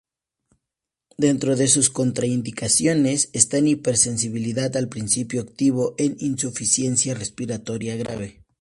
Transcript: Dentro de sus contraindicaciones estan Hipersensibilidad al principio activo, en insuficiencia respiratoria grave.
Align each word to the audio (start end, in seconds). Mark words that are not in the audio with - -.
Dentro 1.19 1.55
de 1.55 1.67
sus 1.67 1.91
contraindicaciones 1.91 3.29
estan 3.33 3.67
Hipersensibilidad 3.67 4.75
al 4.75 4.89
principio 4.89 5.41
activo, 5.43 5.93
en 5.99 6.15
insuficiencia 6.17 7.13
respiratoria 7.13 7.95
grave. 7.97 8.41